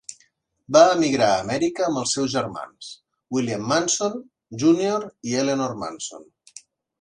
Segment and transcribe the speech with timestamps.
[0.75, 2.87] Va emigrar a Amèrica amb els seus germans:
[3.37, 4.17] William Manson,
[4.65, 6.27] Junior i Eleanor Manson.